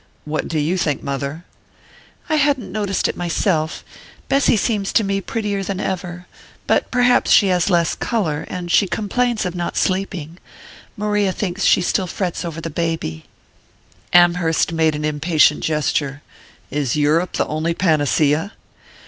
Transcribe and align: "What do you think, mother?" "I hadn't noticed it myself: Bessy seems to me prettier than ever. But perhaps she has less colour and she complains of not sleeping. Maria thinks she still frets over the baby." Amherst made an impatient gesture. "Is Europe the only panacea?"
"What 0.25 0.47
do 0.47 0.57
you 0.57 0.79
think, 0.79 1.03
mother?" 1.03 1.45
"I 2.27 2.37
hadn't 2.37 2.71
noticed 2.71 3.07
it 3.07 3.15
myself: 3.15 3.85
Bessy 4.29 4.57
seems 4.57 4.91
to 4.93 5.03
me 5.03 5.21
prettier 5.21 5.61
than 5.63 5.79
ever. 5.79 6.25
But 6.65 6.89
perhaps 6.89 7.29
she 7.29 7.49
has 7.49 7.69
less 7.69 7.93
colour 7.93 8.47
and 8.49 8.71
she 8.71 8.87
complains 8.87 9.45
of 9.45 9.53
not 9.53 9.77
sleeping. 9.77 10.39
Maria 10.97 11.31
thinks 11.31 11.65
she 11.65 11.81
still 11.83 12.07
frets 12.07 12.43
over 12.43 12.59
the 12.59 12.71
baby." 12.71 13.25
Amherst 14.11 14.71
made 14.73 14.95
an 14.95 15.05
impatient 15.05 15.59
gesture. 15.63 16.23
"Is 16.71 16.95
Europe 16.95 17.33
the 17.33 17.45
only 17.45 17.75
panacea?" 17.75 18.53